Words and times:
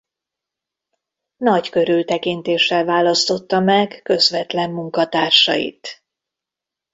Nagy 1.37 1.69
körültekintéssel 1.69 2.85
választotta 2.85 3.59
meg 3.59 3.99
közvetlen 4.03 4.69
munkatársait. 4.71 6.03